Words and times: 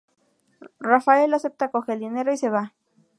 Raphael 0.87 1.31
acepta, 1.35 1.69
coge 1.71 1.93
el 1.93 1.99
dinero 1.99 2.33
y 2.33 2.37
se 2.37 2.49
va. 2.49 2.73